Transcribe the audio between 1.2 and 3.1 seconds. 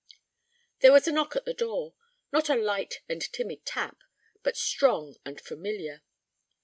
at the door; not a light